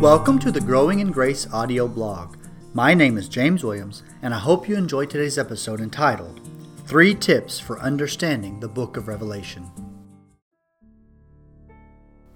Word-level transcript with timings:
Welcome 0.00 0.38
to 0.40 0.52
the 0.52 0.60
Growing 0.60 1.00
in 1.00 1.10
Grace 1.10 1.50
audio 1.54 1.88
blog. 1.88 2.36
My 2.74 2.92
name 2.92 3.16
is 3.16 3.30
James 3.30 3.64
Williams, 3.64 4.02
and 4.20 4.34
I 4.34 4.38
hope 4.38 4.68
you 4.68 4.76
enjoy 4.76 5.06
today's 5.06 5.38
episode 5.38 5.80
entitled 5.80 6.38
Three 6.84 7.14
Tips 7.14 7.58
for 7.58 7.80
Understanding 7.80 8.60
the 8.60 8.68
Book 8.68 8.98
of 8.98 9.08
Revelation. 9.08 9.70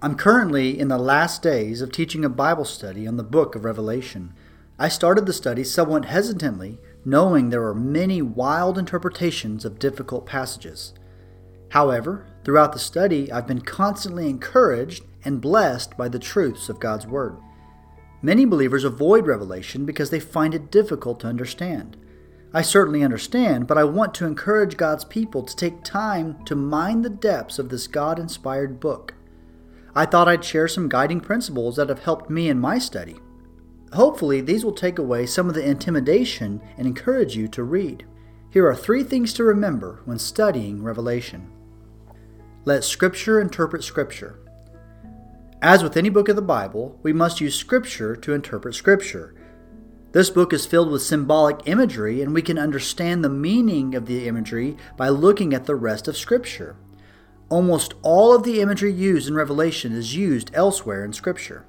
I'm 0.00 0.14
currently 0.14 0.80
in 0.80 0.88
the 0.88 0.96
last 0.96 1.42
days 1.42 1.82
of 1.82 1.92
teaching 1.92 2.24
a 2.24 2.30
Bible 2.30 2.64
study 2.64 3.06
on 3.06 3.18
the 3.18 3.22
book 3.22 3.54
of 3.54 3.66
Revelation. 3.66 4.32
I 4.78 4.88
started 4.88 5.26
the 5.26 5.34
study 5.34 5.62
somewhat 5.62 6.06
hesitantly, 6.06 6.78
knowing 7.04 7.50
there 7.50 7.66
are 7.66 7.74
many 7.74 8.22
wild 8.22 8.78
interpretations 8.78 9.66
of 9.66 9.78
difficult 9.78 10.24
passages. 10.24 10.94
However, 11.68 12.26
throughout 12.42 12.72
the 12.72 12.78
study, 12.78 13.30
I've 13.30 13.46
been 13.46 13.60
constantly 13.60 14.30
encouraged 14.30 15.04
and 15.26 15.42
blessed 15.42 15.98
by 15.98 16.08
the 16.08 16.18
truths 16.18 16.70
of 16.70 16.80
God's 16.80 17.06
Word. 17.06 17.36
Many 18.22 18.44
believers 18.44 18.84
avoid 18.84 19.26
Revelation 19.26 19.86
because 19.86 20.10
they 20.10 20.20
find 20.20 20.54
it 20.54 20.70
difficult 20.70 21.20
to 21.20 21.26
understand. 21.26 21.96
I 22.52 22.62
certainly 22.62 23.02
understand, 23.02 23.66
but 23.66 23.78
I 23.78 23.84
want 23.84 24.12
to 24.14 24.26
encourage 24.26 24.76
God's 24.76 25.04
people 25.04 25.42
to 25.44 25.56
take 25.56 25.84
time 25.84 26.44
to 26.44 26.56
mine 26.56 27.02
the 27.02 27.10
depths 27.10 27.58
of 27.58 27.68
this 27.68 27.86
God 27.86 28.18
inspired 28.18 28.80
book. 28.80 29.14
I 29.94 30.04
thought 30.04 30.28
I'd 30.28 30.44
share 30.44 30.68
some 30.68 30.88
guiding 30.88 31.20
principles 31.20 31.76
that 31.76 31.88
have 31.88 32.00
helped 32.00 32.28
me 32.28 32.48
in 32.48 32.58
my 32.58 32.78
study. 32.78 33.16
Hopefully, 33.92 34.40
these 34.40 34.64
will 34.64 34.72
take 34.72 34.98
away 34.98 35.26
some 35.26 35.48
of 35.48 35.54
the 35.54 35.68
intimidation 35.68 36.60
and 36.76 36.86
encourage 36.86 37.36
you 37.36 37.48
to 37.48 37.62
read. 37.62 38.04
Here 38.50 38.66
are 38.66 38.74
three 38.74 39.04
things 39.04 39.32
to 39.34 39.44
remember 39.44 40.00
when 40.04 40.18
studying 40.18 40.82
Revelation. 40.82 41.50
Let 42.64 42.84
Scripture 42.84 43.40
interpret 43.40 43.82
Scripture. 43.82 44.38
As 45.62 45.82
with 45.82 45.98
any 45.98 46.08
book 46.08 46.30
of 46.30 46.36
the 46.36 46.42
Bible, 46.42 46.98
we 47.02 47.12
must 47.12 47.42
use 47.42 47.54
Scripture 47.54 48.16
to 48.16 48.32
interpret 48.32 48.74
Scripture. 48.74 49.34
This 50.12 50.30
book 50.30 50.54
is 50.54 50.64
filled 50.64 50.90
with 50.90 51.02
symbolic 51.02 51.60
imagery, 51.66 52.22
and 52.22 52.32
we 52.32 52.40
can 52.40 52.58
understand 52.58 53.22
the 53.22 53.28
meaning 53.28 53.94
of 53.94 54.06
the 54.06 54.26
imagery 54.26 54.78
by 54.96 55.10
looking 55.10 55.52
at 55.52 55.66
the 55.66 55.74
rest 55.74 56.08
of 56.08 56.16
Scripture. 56.16 56.76
Almost 57.50 57.92
all 58.02 58.34
of 58.34 58.42
the 58.42 58.62
imagery 58.62 58.90
used 58.90 59.28
in 59.28 59.34
Revelation 59.34 59.92
is 59.92 60.16
used 60.16 60.50
elsewhere 60.54 61.04
in 61.04 61.12
Scripture. 61.12 61.66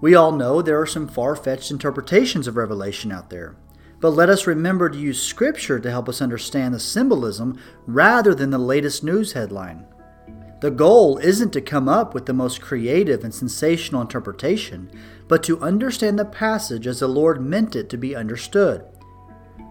We 0.00 0.14
all 0.14 0.30
know 0.30 0.62
there 0.62 0.80
are 0.80 0.86
some 0.86 1.08
far 1.08 1.34
fetched 1.34 1.72
interpretations 1.72 2.46
of 2.46 2.56
Revelation 2.56 3.10
out 3.10 3.30
there, 3.30 3.56
but 3.98 4.10
let 4.10 4.28
us 4.28 4.46
remember 4.46 4.88
to 4.90 4.98
use 4.98 5.20
Scripture 5.20 5.80
to 5.80 5.90
help 5.90 6.08
us 6.08 6.22
understand 6.22 6.72
the 6.72 6.78
symbolism 6.78 7.60
rather 7.86 8.32
than 8.32 8.50
the 8.50 8.58
latest 8.58 9.02
news 9.02 9.32
headline. 9.32 9.86
The 10.60 10.70
goal 10.70 11.18
isn't 11.18 11.52
to 11.52 11.60
come 11.60 11.88
up 11.88 12.14
with 12.14 12.26
the 12.26 12.32
most 12.32 12.62
creative 12.62 13.22
and 13.22 13.34
sensational 13.34 14.00
interpretation, 14.00 14.90
but 15.28 15.42
to 15.44 15.60
understand 15.60 16.18
the 16.18 16.24
passage 16.24 16.86
as 16.86 17.00
the 17.00 17.08
Lord 17.08 17.42
meant 17.42 17.76
it 17.76 17.90
to 17.90 17.98
be 17.98 18.16
understood. 18.16 18.84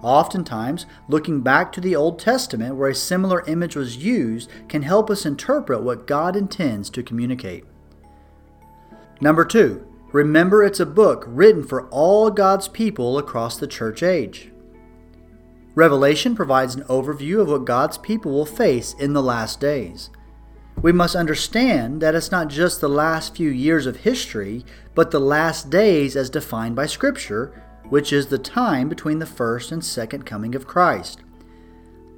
Oftentimes, 0.04 0.86
looking 1.08 1.42
back 1.42 1.72
to 1.72 1.82
the 1.82 1.96
Old 1.96 2.20
Testament 2.20 2.76
where 2.76 2.90
a 2.90 2.96
similar 2.96 3.44
image 3.48 3.76
was 3.76 3.98
used 3.98 4.52
can 4.70 4.84
help 4.84 5.10
us 5.10 5.26
interpret 5.26 5.82
what 5.82 6.06
God 6.06 6.36
intends 6.36 6.92
to 6.92 7.02
communicate. 7.02 7.66
Number 9.20 9.46
two, 9.46 9.88
remember 10.12 10.64
it's 10.64 10.80
a 10.80 10.86
book 10.86 11.24
written 11.26 11.64
for 11.64 11.88
all 11.90 12.30
God's 12.30 12.68
people 12.68 13.18
across 13.18 13.58
the 13.58 13.66
church 13.66 14.04
age. 14.04 14.52
Revelation 15.74 16.36
provides 16.36 16.76
an 16.76 16.84
overview 16.84 17.42
of 17.42 17.48
what 17.48 17.66
God's 17.66 17.98
people 17.98 18.32
will 18.32 18.46
face 18.46 18.94
in 18.94 19.14
the 19.14 19.24
last 19.24 19.60
days. 19.60 20.12
We 20.86 20.92
must 20.92 21.16
understand 21.16 22.00
that 22.04 22.14
it's 22.14 22.30
not 22.30 22.48
just 22.48 22.80
the 22.80 22.88
last 22.88 23.36
few 23.36 23.50
years 23.50 23.88
of 23.88 23.96
history, 23.96 24.64
but 24.94 25.10
the 25.10 25.20
last 25.20 25.72
days 25.72 26.16
as 26.16 26.30
defined 26.30 26.76
by 26.76 26.86
Scripture, 26.86 27.60
which 27.90 28.14
is 28.14 28.28
the 28.28 28.38
time 28.38 28.88
between 28.88 29.18
the 29.18 29.26
first 29.26 29.72
and 29.72 29.84
second 29.84 30.28
coming 30.28 30.54
of 30.54 30.68
Christ. 30.68 31.22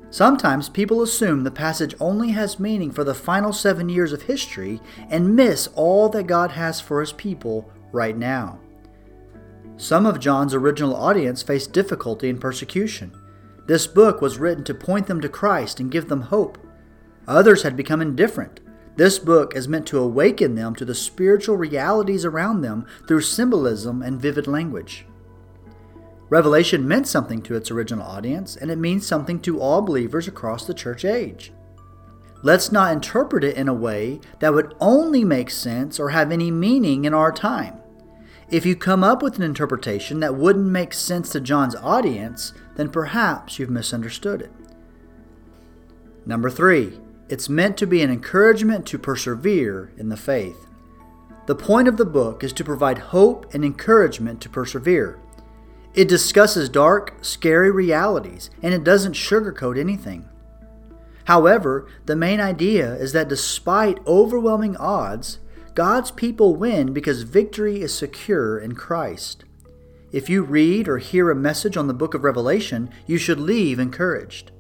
Sometimes 0.10 0.68
people 0.68 1.02
assume 1.02 1.46
the 1.46 1.50
passage 1.50 1.96
only 2.02 2.32
has 2.32 2.60
meaning 2.60 2.92
for 2.92 3.06
the 3.06 3.14
final 3.14 3.54
seven 3.54 3.88
years 3.88 4.12
of 4.12 4.24
history 4.24 4.82
and 5.10 5.34
miss 5.34 5.70
all 5.74 6.10
that 6.10 6.28
God 6.28 6.52
has 6.52 6.82
for 6.82 7.00
His 7.00 7.14
people 7.14 7.72
right 7.94 8.18
now. 8.18 8.60
Some 9.78 10.06
of 10.06 10.20
John's 10.20 10.54
original 10.54 10.94
audience 10.94 11.42
faced 11.42 11.72
difficulty 11.72 12.30
and 12.30 12.42
persecution. 12.42 13.18
This 13.66 13.88
book 13.88 14.20
was 14.20 14.40
written 14.40 14.66
to 14.66 14.74
point 14.74 15.08
them 15.08 15.22
to 15.22 15.30
Christ 15.30 15.80
and 15.80 15.90
give 15.90 16.10
them 16.10 16.20
hope. 16.24 16.58
Others 17.28 17.64
had 17.64 17.76
become 17.76 18.02
indifferent. 18.02 18.60
This 18.96 19.20
book 19.20 19.56
is 19.56 19.68
meant 19.68 19.86
to 19.88 20.00
awaken 20.00 20.56
them 20.56 20.76
to 20.76 20.86
the 20.86 20.96
spiritual 20.96 21.58
realities 21.58 22.26
around 22.26 22.62
them 22.62 22.88
through 23.08 23.22
symbolism 23.22 24.02
and 24.02 24.20
vivid 24.20 24.48
language. 24.48 25.06
Revelation 26.30 26.88
meant 26.88 27.08
something 27.08 27.42
to 27.44 27.56
its 27.56 27.72
original 27.72 28.06
audience, 28.06 28.56
and 28.56 28.72
it 28.72 28.78
means 28.78 29.06
something 29.06 29.40
to 29.42 29.62
all 29.62 29.82
believers 29.82 30.28
across 30.28 30.66
the 30.66 30.74
church 30.74 31.06
age. 31.06 31.54
Let's 32.44 32.72
not 32.72 32.92
interpret 32.92 33.44
it 33.44 33.56
in 33.56 33.68
a 33.68 33.74
way 33.74 34.20
that 34.40 34.54
would 34.54 34.76
only 34.80 35.24
make 35.24 35.50
sense 35.50 36.00
or 36.00 36.10
have 36.10 36.32
any 36.32 36.52
meaning 36.52 37.06
in 37.06 37.14
our 37.14 37.32
time. 37.32 37.80
If 38.50 38.66
you 38.66 38.76
come 38.76 39.04
up 39.04 39.22
with 39.22 39.38
an 39.38 39.44
interpretation 39.44 40.20
that 40.22 40.36
wouldn't 40.36 40.68
make 40.68 40.94
sense 40.94 41.32
to 41.32 41.42
John's 41.42 41.76
audience, 41.76 42.54
then 42.76 42.90
perhaps 42.90 43.60
you've 43.60 43.70
misunderstood 43.70 44.42
it. 44.42 44.52
Number 46.26 46.50
three, 46.50 47.00
it's 47.30 47.50
meant 47.50 47.78
to 47.78 47.88
be 47.88 48.02
an 48.02 48.12
encouragement 48.12 48.86
to 48.88 48.98
persevere 48.98 49.92
in 49.98 50.10
the 50.10 50.18
faith. 50.18 50.68
The 51.46 51.56
point 51.56 51.88
of 51.88 51.98
the 51.98 52.06
book 52.06 52.44
is 52.44 52.54
to 52.54 52.64
provide 52.64 52.98
hope 52.98 53.54
and 53.54 53.64
encouragement 53.64 54.42
to 54.42 54.50
persevere. 54.50 55.20
It 55.94 56.08
discusses 56.08 56.70
dark, 56.70 57.16
scary 57.22 57.72
realities, 57.72 58.50
and 58.62 58.74
it 58.74 58.84
doesn't 58.84 59.14
sugarcoat 59.14 59.80
anything. 59.80 60.28
However, 61.26 61.88
the 62.06 62.16
main 62.16 62.40
idea 62.40 62.94
is 62.96 63.14
that 63.14 63.28
despite 63.28 64.06
overwhelming 64.06 64.78
odds, 64.78 65.40
God's 65.74 66.12
people 66.12 66.56
win 66.56 66.94
because 66.94 67.24
victory 67.24 67.82
is 67.82 67.94
secure 67.94 68.58
in 68.58 68.76
Christ. 68.76 69.44
If 70.12 70.30
you 70.30 70.44
read 70.44 70.88
or 70.88 71.00
hear 71.00 71.30
a 71.30 71.36
message 71.36 71.76
on 71.76 71.88
the 71.88 71.94
book 71.94 72.14
of 72.14 72.24
Revelation, 72.24 72.90
you 73.06 73.18
should 73.18 73.40
leave 73.40 73.78
encouraged. 73.78 74.52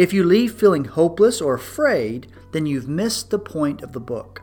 If 0.00 0.14
you 0.14 0.24
leave 0.24 0.54
feeling 0.54 0.86
hopeless 0.86 1.42
or 1.42 1.52
afraid, 1.52 2.26
then 2.52 2.64
you've 2.64 2.88
missed 2.88 3.28
the 3.28 3.38
point 3.38 3.82
of 3.82 3.92
the 3.92 4.00
book. 4.00 4.40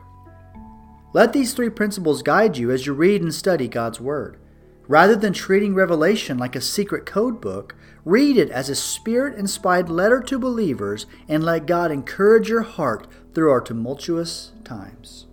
Let 1.12 1.32
these 1.32 1.52
three 1.52 1.68
principles 1.68 2.22
guide 2.22 2.56
you 2.56 2.70
as 2.70 2.86
you 2.86 2.92
read 2.92 3.22
and 3.22 3.34
study 3.34 3.66
God's 3.66 4.00
Word. 4.00 4.38
Rather 4.86 5.16
than 5.16 5.32
treating 5.32 5.74
Revelation 5.74 6.38
like 6.38 6.54
a 6.54 6.60
secret 6.60 7.06
code 7.06 7.40
book, 7.40 7.74
read 8.04 8.36
it 8.36 8.50
as 8.50 8.68
a 8.68 8.76
spirit 8.76 9.36
inspired 9.36 9.90
letter 9.90 10.20
to 10.20 10.38
believers 10.38 11.06
and 11.26 11.42
let 11.42 11.66
God 11.66 11.90
encourage 11.90 12.48
your 12.48 12.62
heart 12.62 13.08
through 13.34 13.50
our 13.50 13.60
tumultuous 13.60 14.52
times. 14.62 15.26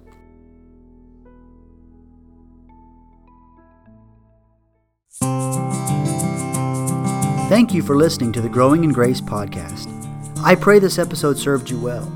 Thank 7.48 7.76
you 7.76 7.84
for 7.84 7.96
listening 7.96 8.32
to 8.32 8.42
the 8.42 8.50
Growing 8.50 8.84
in 8.84 8.92
Grace 8.92 9.22
podcast. 9.22 10.05
I 10.46 10.54
pray 10.54 10.78
this 10.78 11.00
episode 11.00 11.40
served 11.40 11.72
you 11.72 11.80
well. 11.80 12.08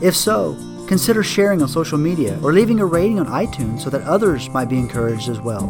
If 0.00 0.16
so, 0.16 0.56
consider 0.88 1.22
sharing 1.22 1.60
on 1.60 1.68
social 1.68 1.98
media 1.98 2.40
or 2.42 2.54
leaving 2.54 2.80
a 2.80 2.86
rating 2.86 3.20
on 3.20 3.26
iTunes 3.26 3.82
so 3.82 3.90
that 3.90 4.00
others 4.04 4.48
might 4.48 4.70
be 4.70 4.78
encouraged 4.78 5.28
as 5.28 5.38
well. 5.38 5.66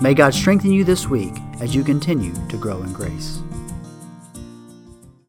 May 0.00 0.14
God 0.14 0.32
strengthen 0.32 0.70
you 0.70 0.84
this 0.84 1.08
week 1.08 1.34
as 1.60 1.74
you 1.74 1.82
continue 1.82 2.32
to 2.46 2.56
grow 2.56 2.80
in 2.84 2.92
grace. 2.92 3.42